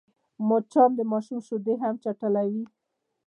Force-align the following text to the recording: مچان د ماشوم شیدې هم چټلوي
مچان 0.47 0.89
د 0.95 0.99
ماشوم 1.11 1.39
شیدې 1.47 1.73
هم 1.83 1.95
چټلوي 2.03 2.65